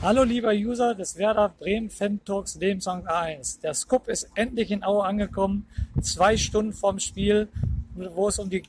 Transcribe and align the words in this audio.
Hallo 0.00 0.22
lieber 0.22 0.52
User 0.52 0.94
des 0.94 1.16
Werder 1.16 1.48
Bremen 1.48 1.90
Fan 1.90 2.24
Talks 2.24 2.54
Lebenslang 2.54 3.08
A1. 3.08 3.60
Der 3.62 3.74
Scoop 3.74 4.06
ist 4.06 4.30
endlich 4.36 4.70
in 4.70 4.84
Aue 4.84 5.02
angekommen. 5.04 5.66
Zwei 6.00 6.36
Stunden 6.36 6.72
vorm 6.72 7.00
Spiel, 7.00 7.48
wo 7.96 8.28
es 8.28 8.38
um, 8.38 8.48
die, 8.48 8.62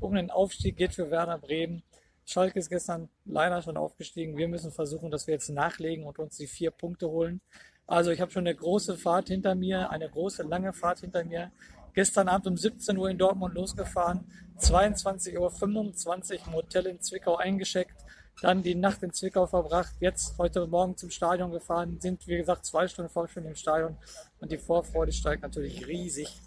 um 0.00 0.14
den 0.14 0.30
Aufstieg 0.30 0.78
geht 0.78 0.94
für 0.94 1.10
Werder 1.10 1.36
Bremen. 1.36 1.82
Schalke 2.24 2.58
ist 2.58 2.70
gestern 2.70 3.10
leider 3.26 3.60
schon 3.60 3.76
aufgestiegen. 3.76 4.38
Wir 4.38 4.48
müssen 4.48 4.72
versuchen, 4.72 5.10
dass 5.10 5.26
wir 5.26 5.34
jetzt 5.34 5.50
nachlegen 5.50 6.06
und 6.06 6.18
uns 6.18 6.38
die 6.38 6.46
vier 6.46 6.70
Punkte 6.70 7.06
holen. 7.10 7.42
Also 7.86 8.10
ich 8.10 8.22
habe 8.22 8.30
schon 8.30 8.46
eine 8.46 8.56
große 8.56 8.96
Fahrt 8.96 9.28
hinter 9.28 9.54
mir, 9.54 9.90
eine 9.90 10.08
große 10.08 10.42
lange 10.42 10.72
Fahrt 10.72 11.00
hinter 11.00 11.22
mir. 11.22 11.52
Gestern 11.92 12.28
Abend 12.28 12.46
um 12.46 12.56
17 12.56 12.96
Uhr 12.96 13.10
in 13.10 13.18
Dortmund 13.18 13.52
losgefahren, 13.54 14.20
22.25 14.58 15.36
Uhr 15.38 16.46
im 16.46 16.52
Hotel 16.54 16.86
in 16.86 16.98
Zwickau 17.02 17.36
eingeschickt 17.36 18.01
dann 18.40 18.62
die 18.62 18.74
Nacht 18.74 19.02
in 19.02 19.12
Zwickau 19.12 19.46
verbracht, 19.46 19.94
jetzt 20.00 20.36
heute 20.38 20.66
Morgen 20.66 20.96
zum 20.96 21.10
Stadion 21.10 21.52
gefahren, 21.52 21.98
sind 22.00 22.26
wie 22.26 22.36
gesagt 22.36 22.64
zwei 22.64 22.88
Stunden 22.88 23.10
vor 23.10 23.28
schon 23.28 23.44
im 23.44 23.54
Stadion 23.54 23.96
und 24.40 24.50
die 24.50 24.58
Vorfreude 24.58 25.12
steigt 25.12 25.42
natürlich 25.42 25.86
riesig. 25.86 26.40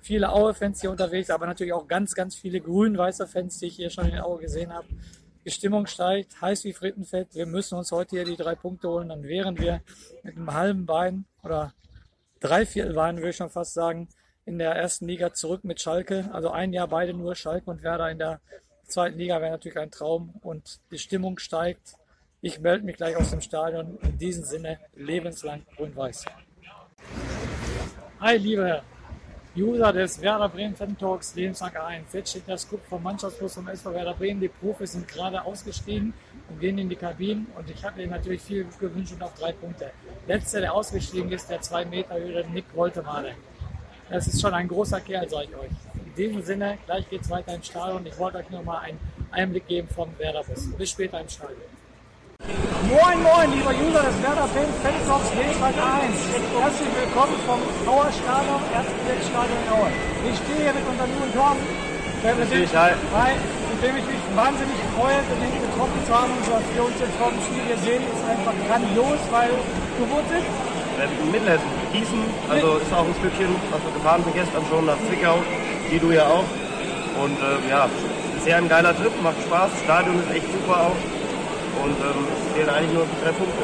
Viele 0.00 0.32
Aue-Fans 0.32 0.80
hier 0.80 0.90
unterwegs, 0.90 1.30
aber 1.30 1.46
natürlich 1.46 1.72
auch 1.72 1.86
ganz, 1.86 2.14
ganz 2.14 2.34
viele 2.34 2.60
grün-weiße 2.60 3.26
Fans, 3.26 3.58
die 3.58 3.66
ich 3.66 3.76
hier 3.76 3.90
schon 3.90 4.08
in 4.08 4.18
Aue 4.18 4.40
gesehen 4.40 4.72
habe. 4.72 4.86
Die 5.44 5.50
Stimmung 5.50 5.86
steigt, 5.86 6.40
heiß 6.40 6.64
wie 6.64 6.72
Frittenfett. 6.72 7.34
Wir 7.34 7.46
müssen 7.46 7.76
uns 7.76 7.92
heute 7.92 8.16
hier 8.16 8.24
die 8.24 8.36
drei 8.36 8.54
Punkte 8.54 8.88
holen. 8.88 9.08
Dann 9.08 9.24
wären 9.24 9.58
wir 9.58 9.82
mit 10.22 10.36
einem 10.36 10.52
halben 10.52 10.86
Bein 10.86 11.24
oder 11.42 11.72
dreiviertel 12.40 12.94
Bein, 12.94 13.16
würde 13.16 13.30
ich 13.30 13.36
schon 13.36 13.50
fast 13.50 13.74
sagen, 13.74 14.08
in 14.44 14.58
der 14.58 14.72
ersten 14.72 15.06
Liga 15.06 15.32
zurück 15.32 15.64
mit 15.64 15.80
Schalke. 15.80 16.30
Also 16.32 16.50
ein 16.50 16.72
Jahr 16.72 16.88
beide 16.88 17.14
nur 17.14 17.34
Schalke 17.34 17.70
und 17.70 17.82
Werder 17.82 18.10
in 18.10 18.18
der 18.18 18.40
zweiten 18.92 19.18
Liga 19.18 19.40
wäre 19.40 19.52
natürlich 19.52 19.78
ein 19.78 19.90
Traum 19.90 20.34
und 20.42 20.78
die 20.90 20.98
Stimmung 20.98 21.38
steigt. 21.38 21.96
Ich 22.42 22.60
melde 22.60 22.84
mich 22.84 22.96
gleich 22.96 23.16
aus 23.16 23.30
dem 23.30 23.40
Stadion. 23.40 23.98
In 24.02 24.18
diesem 24.18 24.44
Sinne 24.44 24.78
lebenslang 24.94 25.62
grün-weiß. 25.76 26.26
Hi, 28.20 28.36
liebe 28.36 28.82
User 29.56 29.92
des 29.92 30.20
Werder 30.20 30.48
Bremen 30.48 30.76
Fan 30.76 30.96
Talks 30.96 31.34
Lebenslang 31.34 31.74
1. 31.74 32.12
Jetzt 32.12 32.30
steht 32.30 32.46
der 32.46 32.58
Scoop 32.58 32.84
vom 32.86 33.02
Mannschaftsbus 33.02 33.54
vom 33.54 33.68
SV 33.68 33.94
Werder 33.94 34.14
Bremen. 34.14 34.40
Die 34.40 34.48
Profis 34.48 34.92
sind 34.92 35.08
gerade 35.08 35.42
ausgestiegen 35.42 36.12
und 36.48 36.60
gehen 36.60 36.76
in 36.78 36.88
die 36.88 36.96
Kabinen. 36.96 37.46
Und 37.56 37.70
ich 37.70 37.82
habe 37.84 38.02
ihnen 38.02 38.10
natürlich 38.10 38.42
viel 38.42 38.66
gewünscht 38.78 39.12
und 39.14 39.22
auf 39.22 39.34
drei 39.34 39.52
Punkte. 39.52 39.90
Letzter, 40.26 40.60
der 40.60 40.74
ausgestiegen 40.74 41.32
ist, 41.32 41.48
der 41.48 41.60
zwei 41.62 41.84
Meter 41.84 42.14
Höhe, 42.16 42.46
Nick 42.48 42.66
Woltemade. 42.74 43.34
Das 44.10 44.26
ist 44.26 44.40
schon 44.40 44.52
ein 44.52 44.68
großer 44.68 45.00
Kerl, 45.00 45.28
sage 45.28 45.48
ich 45.50 45.56
euch. 45.56 45.91
In 46.14 46.28
diesem 46.28 46.42
Sinne, 46.44 46.76
gleich 46.84 47.08
geht 47.08 47.22
es 47.22 47.30
weiter 47.30 47.54
im 47.54 47.62
Stadion. 47.62 48.04
Ich 48.04 48.18
wollte 48.18 48.36
euch 48.36 48.50
nur 48.50 48.60
mal 48.62 48.84
einen 48.84 49.00
Einblick 49.30 49.66
geben 49.66 49.88
vom 49.88 50.12
Werder-Bus. 50.18 50.76
Bis 50.76 50.90
später 50.90 51.18
im 51.18 51.28
Stadion. 51.28 51.64
Moin, 52.92 53.16
moin, 53.24 53.48
lieber 53.48 53.72
User 53.72 54.04
des 54.04 54.20
Werder 54.20 54.44
Fans, 54.52 54.76
Fantalks 54.84 55.32
Lebenswald 55.32 55.72
1. 55.72 56.12
Herzlich 56.60 56.92
willkommen 57.00 57.36
vom 57.48 57.60
Auer 57.88 58.12
Stadion, 58.12 58.60
Erzgebirgsstadion 58.76 59.56
in 59.56 59.72
Aue. 59.72 59.88
Ich 60.28 60.36
stehe 60.36 60.60
hier 60.68 60.74
mit 60.76 60.84
unserem 60.84 61.08
jungen 61.16 61.32
Tom, 61.32 61.56
der 62.20 62.34
mit 62.36 62.48
dem, 62.52 62.68
hi, 62.68 63.32
mit 63.72 63.80
dem 63.80 63.94
ich 63.96 64.04
mich 64.12 64.22
wahnsinnig 64.36 64.80
freue, 64.92 65.16
den 65.16 65.64
getroffen 65.64 66.00
zu 66.04 66.12
haben 66.12 66.28
und 66.28 66.44
was 66.44 66.66
wir 66.76 66.82
uns 66.92 66.96
jetzt 67.00 67.16
vor 67.16 67.32
dem 67.32 67.40
Spiel 67.40 67.64
hier 67.72 67.80
sehen, 67.88 68.04
ist 68.04 68.24
einfach 68.28 68.52
grandios, 68.68 69.20
weil 69.32 69.48
du 69.96 70.02
wo 70.12 70.20
sind? 70.28 70.44
In 70.44 71.32
Mittelhessen, 71.32 71.72
Gießen, 71.96 72.20
also 72.52 72.76
ist 72.84 72.92
auch 72.92 73.08
ein 73.08 73.16
Stückchen, 73.16 73.48
was 73.72 73.80
wir 73.80 73.96
gefahren 73.96 74.20
sind 74.28 74.36
gestern 74.36 74.60
schon 74.68 74.84
nach 74.84 75.00
Zwickau 75.08 75.40
wie 75.92 76.00
du 76.00 76.10
ja 76.10 76.24
auch. 76.24 76.48
Und 77.20 77.36
ähm, 77.36 77.60
ja, 77.68 77.84
bisher 78.34 78.56
ein 78.56 78.68
geiler 78.68 78.96
Trip, 78.96 79.12
macht 79.22 79.36
Spaß. 79.44 79.70
Stadion 79.84 80.16
ist 80.24 80.30
echt 80.32 80.48
super 80.48 80.88
auch. 80.88 80.98
Und 81.84 81.96
ähm, 82.00 82.24
es 82.32 82.40
fehlen 82.56 82.70
eigentlich 82.72 82.96
nur 82.96 83.04
drei 83.20 83.32
Punkte. 83.36 83.60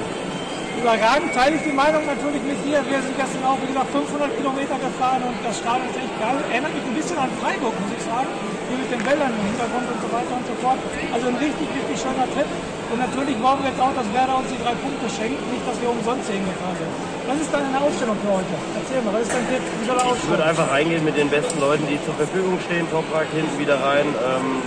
Überragend 0.77 1.35
teile 1.35 1.57
ich 1.57 1.65
die 1.65 1.73
Meinung 1.73 2.05
natürlich 2.07 2.43
mit 2.45 2.61
dir. 2.63 2.85
Wir 2.85 3.01
sind 3.03 3.17
gestern 3.17 3.43
auch 3.49 3.59
wieder 3.65 3.83
500 3.83 4.31
Kilometer 4.37 4.77
gefahren 4.79 5.25
und 5.25 5.35
das 5.43 5.59
Stadion 5.59 5.89
ist 5.89 5.99
echt 5.99 6.15
geil. 6.21 6.39
Erinnert 6.53 6.71
mich 6.77 6.85
ein 6.85 6.95
bisschen 6.95 7.19
an 7.19 7.33
Freiburg, 7.41 7.75
muss 7.81 7.93
ich 7.97 8.05
sagen. 8.05 8.31
Hier 8.69 8.79
mit 8.79 8.91
den 8.93 9.03
Wäldern 9.03 9.33
im 9.33 9.45
Hintergrund 9.49 9.89
und 9.89 10.01
so 10.05 10.09
weiter 10.13 10.33
und 10.37 10.47
so 10.47 10.55
fort. 10.61 10.79
Also 11.11 11.33
ein 11.33 11.39
richtig, 11.41 11.67
richtig 11.67 11.97
schöner 11.97 12.29
Trip. 12.31 12.47
Und 12.89 12.99
natürlich 13.05 13.37
wollen 13.45 13.61
wir 13.61 13.69
jetzt 13.69 13.81
auch, 13.81 13.93
dass 13.93 14.09
Werder 14.17 14.41
uns 14.41 14.49
die 14.49 14.57
drei 14.65 14.73
Punkte 14.81 15.05
schenkt, 15.13 15.37
nicht, 15.53 15.61
dass 15.69 15.77
wir 15.77 15.93
umsonst 15.93 16.25
hier 16.25 16.41
hingefahren 16.41 16.77
sind. 16.81 16.93
Was 17.29 17.37
ist 17.37 17.53
deine 17.53 17.77
Ausstellung 17.77 18.17
für 18.25 18.33
heute? 18.33 18.55
Erzähl 18.81 19.05
mal, 19.05 19.13
was 19.13 19.29
ist 19.29 19.35
dein 19.37 19.45
Tipp? 19.53 19.61
Wie 19.61 19.85
soll 19.85 19.99
er 20.01 20.09
Ich 20.17 20.29
würde 20.33 20.45
einfach 20.49 20.69
reingehen 20.73 21.05
mit 21.05 21.17
den 21.17 21.29
besten 21.29 21.61
Leuten, 21.61 21.85
die 21.85 22.01
zur 22.09 22.17
Verfügung 22.17 22.57
stehen. 22.65 22.89
Toprak 22.89 23.29
hinten 23.37 23.53
wieder 23.61 23.77
rein. 23.77 24.09
Ähm, 24.09 24.65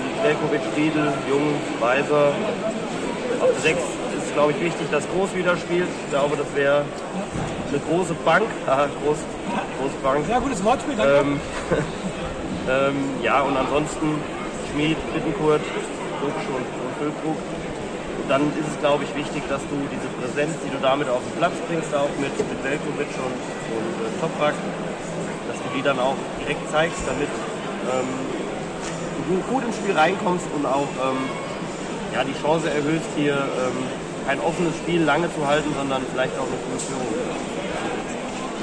Riedel, 0.77 1.09
Jung, 1.25 1.57
Weiser. 1.81 2.29
Auf 3.41 3.49
der 3.57 3.73
6 3.73 3.81
ist, 3.81 4.33
glaube 4.37 4.53
ich, 4.53 4.61
wichtig, 4.61 4.85
dass 4.93 5.09
Groß 5.09 5.33
wieder 5.33 5.57
spielt. 5.57 5.89
Ich 5.89 6.09
glaube, 6.13 6.37
das 6.37 6.47
wäre 6.53 6.85
eine 7.73 7.79
große 7.89 8.13
Bank. 8.21 8.45
Aha, 8.69 8.85
groß, 9.01 9.17
große 9.81 9.97
Bank. 10.03 10.25
Sehr 10.29 10.39
gutes 10.39 10.63
Wortspiel, 10.63 10.95
danke. 10.95 11.25
Ähm, 11.25 11.39
ähm, 12.69 12.97
ja, 13.23 13.41
und 13.41 13.57
ansonsten 13.57 14.21
Schmied, 14.69 14.97
Bittenkurt, 15.11 15.61
Dubsch 16.21 16.45
und 16.53 16.65
Füllkrug 17.01 17.37
dann 18.31 18.47
ist 18.55 18.63
es, 18.63 18.79
glaube 18.79 19.03
ich, 19.03 19.11
wichtig, 19.13 19.43
dass 19.51 19.59
du 19.67 19.75
diese 19.91 20.07
Präsenz, 20.15 20.55
die 20.63 20.71
du 20.71 20.79
damit 20.79 21.11
auf 21.11 21.19
den 21.19 21.35
Platz 21.35 21.51
bringst, 21.67 21.91
auch 21.91 22.07
mit, 22.15 22.31
Velkovic 22.63 23.11
und, 23.19 23.35
und 23.75 23.91
äh, 23.99 24.21
Toprak, 24.23 24.55
dass 25.51 25.57
du 25.59 25.67
die 25.75 25.83
dann 25.83 25.99
auch 25.99 26.15
direkt 26.39 26.63
zeigst, 26.71 27.03
damit 27.11 27.27
ähm, 27.27 28.07
du 29.27 29.35
gut 29.51 29.67
ins 29.67 29.75
Spiel 29.75 29.91
reinkommst 29.91 30.47
und 30.55 30.65
auch 30.65 30.87
ähm, 31.03 31.27
ja, 32.15 32.23
die 32.23 32.35
Chance 32.39 32.71
erhöhst, 32.71 33.11
hier 33.19 33.35
ähm, 33.35 33.75
kein 34.25 34.39
offenes 34.39 34.77
Spiel 34.79 35.03
lange 35.03 35.27
zu 35.35 35.43
halten, 35.45 35.67
sondern 35.75 35.99
vielleicht 36.15 36.39
auch 36.39 36.47
eine 36.47 36.79
Führung 36.79 37.11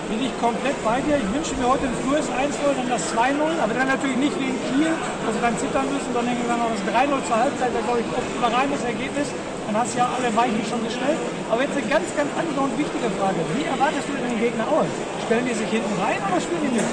bin 0.08 0.24
ich 0.24 0.32
komplett 0.40 0.72
bei 0.82 1.04
dir. 1.04 1.20
Ich 1.20 1.30
wünsche 1.36 1.52
mir 1.60 1.68
heute 1.68 1.84
ein 1.84 1.92
frühes 2.00 2.24
1-0, 2.32 2.64
dann 2.64 2.88
das 2.88 3.12
2-0, 3.12 3.44
aber 3.60 3.74
dann 3.76 3.88
natürlich 3.92 4.16
nicht 4.16 4.36
in 4.40 4.56
Kiel, 4.72 4.88
wo 4.88 5.28
sie 5.28 5.40
dann 5.44 5.52
zittern 5.60 5.84
müssen, 5.92 6.08
sondern 6.16 6.32
irgendwann 6.32 6.64
noch 6.64 6.72
das 6.72 6.80
3-0 6.88 7.12
zur 7.28 7.36
Halbzeit, 7.36 7.70
wäre 7.76 7.84
glaube 7.84 8.00
ich 8.00 8.08
ein 8.08 8.36
überragendes 8.40 8.84
Ergebnis. 8.88 9.28
Dann 9.68 9.76
hast 9.76 9.92
du 9.92 9.98
ja 10.00 10.08
alle 10.08 10.32
Weichen 10.32 10.64
schon 10.64 10.80
gestellt. 10.80 11.20
Aber 11.52 11.60
jetzt 11.60 11.76
eine 11.76 11.84
ganz, 11.92 12.08
ganz 12.16 12.32
andere 12.32 12.60
und 12.64 12.72
wichtige 12.80 13.04
Frage. 13.20 13.36
Wie 13.52 13.68
erwartest 13.68 14.08
du 14.08 14.16
denn 14.16 14.32
den 14.32 14.40
Gegner 14.40 14.64
aus? 14.64 14.88
Stellen 15.28 15.44
die 15.44 15.52
sich 15.52 15.68
hinten 15.68 15.92
rein 16.00 16.16
oder 16.24 16.40
spielen 16.40 16.64
die 16.64 16.74
nicht? 16.80 16.92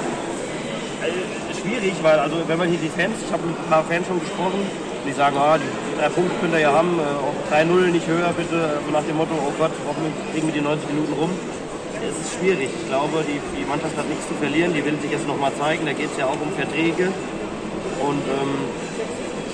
Also, 1.00 1.16
schwierig, 1.56 1.96
weil 2.04 2.20
also 2.20 2.36
wenn 2.44 2.58
man 2.60 2.68
hier 2.68 2.78
die 2.78 2.92
Fans, 2.92 3.16
ich 3.24 3.32
habe 3.32 3.48
mit 3.48 3.56
ein 3.56 3.68
paar 3.72 3.84
Fans 3.88 4.04
schon 4.04 4.20
gesprochen, 4.20 4.60
die 5.08 5.12
sagen, 5.16 5.36
ah, 5.40 5.56
die 5.56 5.72
drei 5.96 6.08
Punkte 6.12 6.36
könnt 6.40 6.52
ihr 6.52 6.68
ja 6.68 6.72
haben, 6.72 7.00
äh, 7.00 7.52
3-0 7.52 7.96
nicht 7.96 8.06
höher 8.06 8.32
bitte, 8.36 8.76
also 8.76 8.90
nach 8.92 9.04
dem 9.08 9.16
Motto, 9.16 9.32
oh 9.40 9.52
Gott, 9.56 9.72
hoffentlich 9.88 10.12
kriegen 10.32 10.46
wir 10.48 10.54
die 10.54 10.60
90 10.60 10.84
Minuten 10.92 11.12
rum 11.16 11.30
es 11.96 12.26
ist 12.26 12.38
schwierig. 12.38 12.70
Ich 12.70 12.86
glaube, 12.88 13.24
die, 13.26 13.40
die 13.56 13.64
Mannschaft 13.64 13.96
hat 13.96 14.08
nichts 14.08 14.28
zu 14.28 14.34
verlieren. 14.34 14.72
Die 14.74 14.84
will 14.84 14.98
sich 15.00 15.10
jetzt 15.10 15.26
nochmal 15.26 15.52
zeigen. 15.58 15.86
Da 15.86 15.92
geht 15.92 16.10
es 16.12 16.18
ja 16.18 16.26
auch 16.26 16.40
um 16.40 16.52
Verträge. 16.52 17.10
Und 18.00 18.22
ähm, 18.28 18.54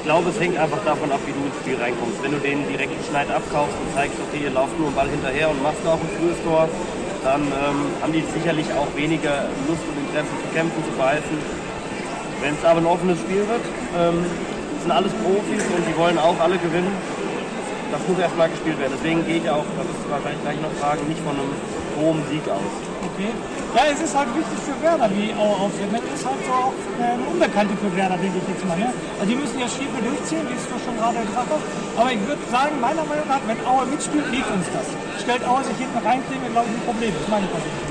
ich 0.03 0.11
glaube, 0.11 0.31
es 0.31 0.41
hängt 0.41 0.59
einfach 0.59 0.83
davon 0.85 1.13
ab, 1.13 1.21
wie 1.27 1.31
du 1.31 1.39
ins 1.47 1.55
Spiel 1.63 1.79
reinkommst. 1.79 2.19
Wenn 2.27 2.35
du 2.35 2.43
den 2.43 2.67
direkten 2.67 2.99
Schneid 3.07 3.31
abkaufst 3.31 3.79
und 3.79 3.87
zeigst, 3.95 4.19
okay, 4.19 4.43
ihr 4.43 4.51
lauft 4.51 4.75
nur 4.75 4.91
einen 4.91 4.99
Ball 4.99 5.07
hinterher 5.07 5.47
und 5.47 5.63
machst 5.63 5.79
auch 5.87 6.03
ein 6.03 6.11
frühes 6.19 6.35
Tor, 6.43 6.67
dann 7.23 7.47
ähm, 7.47 7.87
haben 8.03 8.11
die 8.11 8.27
sicherlich 8.35 8.67
auch 8.75 8.91
weniger 8.99 9.47
Lust 9.71 9.87
und 9.87 9.95
Interesse 10.03 10.35
zu 10.43 10.49
kämpfen, 10.51 10.83
zu 10.83 10.91
beißen. 10.99 11.39
Wenn 12.43 12.51
es 12.51 12.65
aber 12.67 12.83
ein 12.83 12.91
offenes 12.91 13.23
Spiel 13.23 13.47
wird, 13.47 13.63
ähm, 13.95 14.27
sind 14.83 14.91
alles 14.91 15.15
Profis 15.23 15.63
und 15.71 15.87
die 15.87 15.95
wollen 15.95 16.19
auch 16.19 16.39
alle 16.43 16.59
gewinnen. 16.59 16.91
Das 17.95 18.03
muss 18.11 18.19
erstmal 18.19 18.51
gespielt 18.51 18.83
werden. 18.83 18.99
Deswegen 18.99 19.23
gehe 19.23 19.39
ich 19.39 19.47
auch, 19.47 19.63
das 19.79 19.87
ist 19.87 20.03
wahrscheinlich 20.11 20.43
gleich 20.43 20.59
noch 20.59 20.75
fragen, 20.83 21.07
nicht 21.07 21.23
von 21.23 21.39
einem 21.39 21.55
hohem 21.95 22.19
Sieg 22.27 22.43
aus. 22.51 22.92
Okay. 23.13 23.29
Ja, 23.77 23.93
es 23.93 24.01
ist 24.01 24.17
halt 24.17 24.29
wichtig 24.33 24.57
für 24.65 24.77
Werder, 24.81 25.05
wie 25.13 25.37
Aue 25.37 25.69
auftritt. 25.69 25.93
Das 25.93 26.01
ist 26.01 26.25
halt 26.25 26.41
so 26.49 26.53
auch 26.53 26.77
eine 26.97 27.21
Unbekannte 27.29 27.77
für 27.77 27.93
Werder, 27.93 28.17
denke 28.17 28.41
ich 28.41 28.49
jetzt 28.49 28.65
mal. 28.65 28.77
Ne? 28.81 28.89
Also 29.21 29.29
die 29.29 29.37
müssen 29.37 29.59
ja 29.61 29.69
Stiefel 29.69 30.01
durchziehen, 30.01 30.49
wie 30.49 30.57
es 30.57 30.65
du 30.65 30.81
schon 30.81 30.97
gerade 30.97 31.21
gesagt 31.21 31.53
hast. 31.53 31.65
Aber 32.01 32.09
ich 32.09 32.23
würde 32.25 32.41
sagen, 32.49 32.81
meiner 32.81 33.05
Meinung 33.05 33.29
nach, 33.29 33.45
wenn 33.45 33.61
Aue 33.69 33.85
mitspielt, 33.93 34.25
liegt 34.33 34.49
uns 34.49 34.65
das. 34.73 34.89
Stellt 35.21 35.45
Aue 35.45 35.61
sich 35.61 35.77
hinten 35.77 36.01
rein, 36.01 36.25
kriegen 36.25 36.41
wir, 36.41 36.53
glaube 36.57 36.73
ich, 36.73 36.77
ein 36.81 36.85
Problem. 36.89 37.13
Das 37.13 37.21
ist 37.21 37.33
meine 37.33 37.49
persönliche 37.53 37.91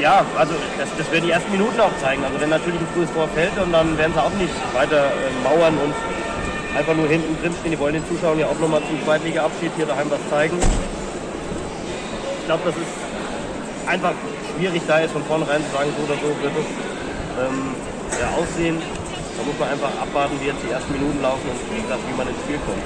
ja, 0.00 0.24
also 0.38 0.54
das, 0.78 0.88
das 0.96 1.12
werden 1.12 1.26
die 1.26 1.30
ersten 1.30 1.52
Minuten 1.52 1.78
auch 1.78 1.92
zeigen. 2.00 2.24
Also 2.24 2.40
wenn 2.40 2.48
natürlich 2.48 2.80
ein 2.80 2.88
frühes 2.94 3.12
Tor 3.12 3.28
fällt, 3.36 3.52
und 3.60 3.70
dann 3.70 3.98
werden 3.98 4.14
sie 4.14 4.22
auch 4.22 4.32
nicht 4.40 4.54
weiter 4.72 5.12
äh, 5.12 5.44
mauern 5.44 5.76
und 5.76 5.92
einfach 6.74 6.96
nur 6.96 7.06
hinten 7.06 7.36
drin 7.42 7.52
stehen. 7.60 7.72
Die 7.72 7.78
wollen 7.78 7.92
den 7.92 8.08
Zuschauern 8.08 8.38
ja 8.38 8.46
auch 8.46 8.58
nochmal 8.58 8.80
zum 8.88 8.96
Zweitliga-Abschied 9.04 9.72
hier 9.76 9.84
daheim 9.84 10.08
was 10.08 10.20
zeigen 10.30 10.56
glaube, 12.50 12.66
das 12.66 12.82
ist 12.82 12.99
einfach 13.90 14.14
schwierig, 14.54 14.82
da 14.86 15.02
jetzt 15.02 15.10
von 15.12 15.24
vornherein 15.26 15.58
zu 15.66 15.70
sagen, 15.74 15.90
so 15.98 16.06
oder 16.06 16.14
so 16.22 16.30
wird 16.30 16.54
es 16.54 16.70
ähm, 17.42 17.74
ja, 18.22 18.30
aussehen. 18.38 18.78
Da 18.78 19.40
muss 19.42 19.58
man 19.58 19.68
einfach 19.74 19.90
abwarten, 19.98 20.38
wie 20.38 20.46
jetzt 20.46 20.62
die 20.62 20.70
ersten 20.70 20.94
Minuten 20.94 21.18
laufen 21.18 21.42
und 21.50 21.58
wie 21.74 21.82
gesagt, 21.82 22.02
wie 22.06 22.14
man 22.14 22.30
ins 22.30 22.38
Spiel 22.46 22.60
kommt. 22.62 22.84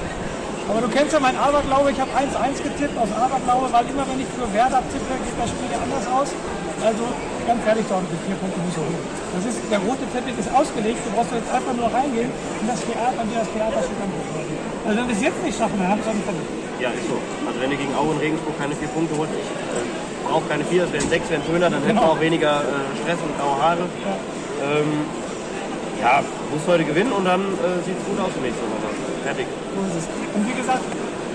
Aber 0.65 0.81
du 0.81 0.89
kennst 0.89 1.13
ja 1.13 1.21
mein 1.21 1.37
Aberglaube, 1.37 1.93
ich 1.93 1.99
habe 2.01 2.09
1-1 2.09 2.57
getippt 2.57 2.97
aus 2.97 3.11
Aberglaube, 3.13 3.69
weil 3.69 3.85
immer 3.85 4.01
wenn 4.09 4.17
ich 4.17 4.29
für 4.33 4.49
Werder 4.49 4.81
tippe, 4.89 5.13
geht 5.21 5.37
das 5.37 5.49
Spiel 5.53 5.69
ja 5.69 5.77
anders 5.77 6.05
aus. 6.09 6.33
Also 6.81 7.05
ganz 7.45 7.61
ehrlich, 7.69 7.85
Tom, 7.85 8.01
die 8.09 8.17
vier 8.25 8.37
Punkte 8.41 8.57
nicht 8.65 8.73
so 8.73 8.81
hoch. 8.81 9.03
Das 9.37 9.43
ist, 9.45 9.61
der 9.69 9.77
rote 9.85 10.05
Teppich 10.09 10.33
ist 10.41 10.49
ausgelegt, 10.49 10.97
du 11.05 11.13
brauchst 11.13 11.29
jetzt 11.37 11.51
einfach 11.53 11.75
nur 11.77 11.85
reingehen 11.93 12.33
und 12.33 12.65
das 12.65 12.81
Theater, 12.81 13.19
und 13.21 13.29
dir 13.29 13.45
das 13.45 13.51
Theaterstück 13.53 13.99
angucken. 14.01 14.41
Also 14.89 14.95
wenn 14.97 15.07
wir 15.11 15.17
es 15.17 15.21
jetzt 15.21 15.39
nicht 15.45 15.53
schaffen, 15.53 15.77
dann 15.77 15.89
haben 15.91 16.01
wir 16.01 16.09
es 16.09 16.17
auch 16.17 16.33
nicht. 16.33 16.49
Ja, 16.81 16.89
ist 16.89 17.05
so. 17.05 17.17
Also 17.45 17.57
wenn 17.61 17.69
du 17.69 17.77
gegen 17.77 17.93
Aue 17.93 18.17
und 18.17 18.19
Regensburg 18.25 18.57
keine 18.57 18.73
vier 18.73 18.89
Punkte 18.89 19.13
holst, 19.21 19.33
ich 19.37 19.45
äh, 19.45 20.14
brauche 20.25 20.45
keine 20.49 20.65
vier, 20.65 20.83
es 20.83 20.91
wären 20.93 21.09
sechs, 21.09 21.29
wären 21.29 21.43
schöner, 21.45 21.69
dann 21.69 21.83
hätten 21.83 21.99
wir 21.99 22.09
auch 22.09 22.19
weniger 22.19 22.61
äh, 22.61 22.97
Stress 23.01 23.19
und 23.21 23.31
graue 23.37 23.57
Haare. 23.61 23.85
Ja. 23.85 24.13
Ähm, 24.65 25.05
ja, 26.01 26.21
muss 26.51 26.61
heute 26.67 26.83
gewinnen 26.83 27.11
und 27.11 27.25
dann 27.25 27.41
äh, 27.41 27.79
sieht 27.85 27.97
es 27.97 28.05
gut 28.05 28.19
aus 28.19 28.31
für 28.35 28.43
nächste 28.43 28.65
Woche. 28.67 28.89
Fertig. 29.23 29.47
Und 29.75 30.43
wie 30.45 30.53
gesagt, 30.53 30.83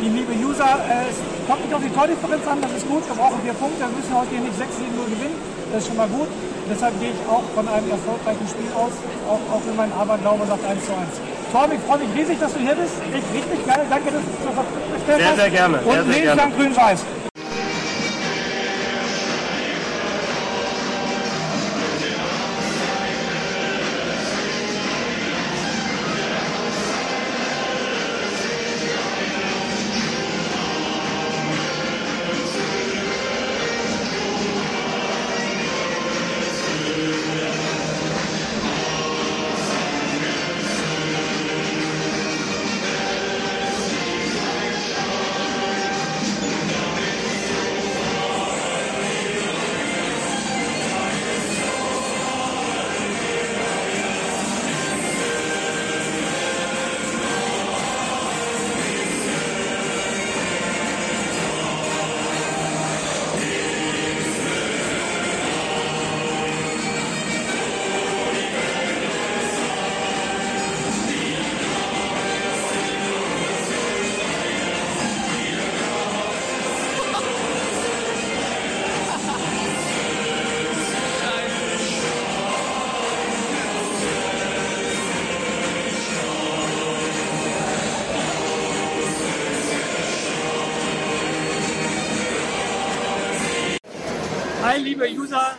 die 0.01 0.09
liebe 0.09 0.33
User, 0.33 0.69
äh, 0.89 1.09
es 1.11 1.19
kommt 1.49 1.65
nicht 1.65 1.75
auf 1.75 1.83
die 1.83 1.93
Tordifferenz 1.93 2.45
an, 2.47 2.61
das 2.61 2.73
ist 2.73 2.87
gut. 2.89 3.03
Wir 3.09 3.17
brauchen 3.17 3.41
vier 3.43 3.57
Punkte, 3.57 3.81
wir 3.85 3.93
müssen 3.93 4.13
heute 4.15 4.31
hier 4.31 4.45
nicht 4.45 4.57
6 4.57 4.69
7 4.77 4.97
0 4.97 5.05
gewinnen. 5.11 5.37
Das 5.73 5.83
ist 5.83 5.89
schon 5.89 5.97
mal 5.97 6.09
gut. 6.09 6.29
Deshalb 6.71 6.95
gehe 7.01 7.11
ich 7.11 7.23
auch 7.27 7.43
von 7.55 7.67
einem 7.67 7.91
erfolgreichen 7.91 8.47
Spiel 8.47 8.71
aus, 8.75 8.95
auch, 9.27 9.43
auch 9.51 9.63
wenn 9.67 9.77
mein 9.77 9.93
Aberglaube 9.93 10.47
sagt 10.47 10.63
1 10.65 10.87
zu 10.87 10.93
1. 10.93 11.03
Torben, 11.51 11.75
ich 11.75 11.83
freue 11.83 11.99
mich 11.99 12.11
riesig, 12.15 12.39
dass 12.39 12.53
du 12.55 12.61
hier 12.61 12.77
bist. 12.79 12.95
Echt 13.11 13.27
richtig 13.35 13.61
geil. 13.67 13.83
Danke, 13.91 14.09
dass 14.15 14.23
du 14.23 14.33
zur 14.39 14.55
Verfügung 14.55 14.89
gestellt 14.95 15.19
Sehr, 15.19 15.31
hast. 15.31 15.41
sehr 15.43 15.51
gerne. 15.51 15.77
Und 15.83 15.91
Sehr, 15.91 16.05
sehr 16.05 16.15
lebenslang 16.15 16.51
grün-weiß. 16.55 17.01
Hi, 94.63 94.77
liebe 94.77 95.09
User. 95.09 95.57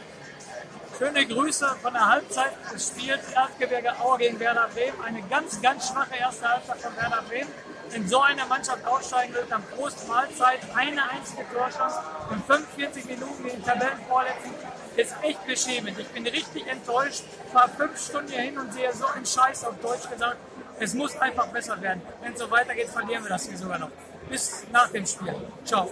Schöne 0.96 1.26
Grüße 1.26 1.76
von 1.82 1.92
der 1.92 2.08
Halbzeit 2.08 2.52
des 2.72 2.90
Spiels 2.90 3.32
Erzgebirge 3.34 4.00
Aue 4.00 4.20
gegen 4.20 4.40
Werder 4.40 4.70
Bremen. 4.72 5.02
Eine 5.04 5.24
ganz, 5.24 5.60
ganz 5.60 5.90
schwache 5.90 6.16
erste 6.20 6.48
Halbzeit 6.48 6.78
von 6.78 6.96
Werder 6.96 7.24
Bremen. 7.28 7.50
Wenn 7.90 8.08
so 8.08 8.22
eine 8.22 8.46
Mannschaft 8.46 8.86
aussteigen 8.86 9.34
will, 9.34 9.46
dann 9.50 9.64
Prost 9.76 10.08
Mahlzeit, 10.08 10.60
eine 10.76 11.10
einzige 11.10 11.44
Torchance 11.52 11.98
und 12.30 12.46
45 12.46 13.06
Minuten 13.06 13.44
gegen 13.44 13.66
Tabellenvorletzten 13.66 14.54
ist 14.96 15.16
echt 15.24 15.48
beschämend. 15.48 15.98
Ich 15.98 16.08
bin 16.10 16.28
richtig 16.28 16.68
enttäuscht. 16.68 17.24
War 17.54 17.70
fünf 17.70 18.00
Stunden 18.00 18.32
hier 18.32 18.42
hin 18.42 18.60
und 18.60 18.72
sehe 18.72 18.94
so 18.94 19.08
einen 19.08 19.26
Scheiß 19.26 19.66
auf 19.66 19.80
Deutsch 19.82 20.08
gesagt. 20.12 20.38
Es 20.80 20.94
muss 20.94 21.18
einfach 21.18 21.48
besser 21.48 21.82
werden. 21.82 22.04
Wenn 22.22 22.34
es 22.34 22.40
so 22.40 22.52
weitergeht, 22.52 22.90
verlieren 22.90 23.24
wir 23.24 23.30
das 23.30 23.48
hier 23.48 23.58
sogar 23.58 23.80
noch. 23.80 23.90
Bis 24.30 24.64
nach 24.72 24.90
dem 24.90 25.08
Spiel. 25.08 25.36
Ciao. 25.66 25.92